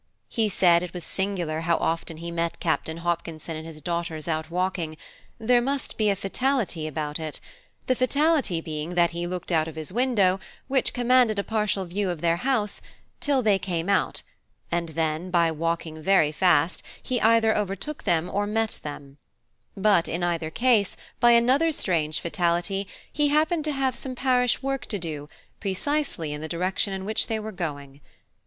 He 0.29 0.49
said 0.49 0.81
it 0.81 0.95
was 0.95 1.03
singular 1.03 1.59
how 1.61 1.77
often 1.77 2.17
he 2.17 2.31
met 2.31 2.59
Captain 2.59 2.97
Hopkinson 2.97 3.55
and 3.55 3.67
his 3.67 3.83
daughters 3.83 4.27
out 4.27 4.49
walking–there 4.49 5.61
must 5.61 5.95
be 5.95 6.09
a 6.09 6.15
fatality 6.15 6.87
about 6.87 7.19
it–the 7.19 7.93
fatality 7.95 8.61
being 8.61 8.95
that 8.95 9.11
he 9.11 9.27
looked 9.27 9.51
out 9.51 9.67
of 9.67 9.75
his 9.75 9.93
window, 9.93 10.39
which 10.67 10.93
commanded 10.95 11.37
a 11.37 11.43
partial 11.43 11.85
view 11.85 12.09
of 12.09 12.21
their 12.21 12.37
house, 12.37 12.81
till 13.19 13.43
they 13.43 13.59
came 13.59 13.89
out, 13.89 14.23
and 14.71 14.89
then, 14.89 15.29
by 15.29 15.51
walking 15.51 16.01
very 16.01 16.31
fast, 16.31 16.81
he 16.99 17.21
either 17.21 17.55
overtook 17.55 18.01
them 18.03 18.27
or 18.27 18.47
met 18.47 18.79
then; 18.81 19.17
and 19.75 20.07
in 20.07 20.23
either 20.23 20.49
case, 20.49 20.97
by 21.19 21.29
another 21.29 21.71
strange 21.71 22.19
fatality, 22.21 22.87
he 23.13 23.27
happened 23.27 23.63
to 23.63 23.71
have 23.71 23.95
some 23.95 24.15
parish 24.15 24.63
work 24.63 24.87
to 24.87 24.97
do 24.97 25.29
precisely 25.59 26.33
in 26.33 26.41
the 26.41 26.49
direction 26.49 26.91
in 26.91 27.05
which 27.05 27.27
they 27.27 27.37
were 27.39 27.51
going. 27.51 28.01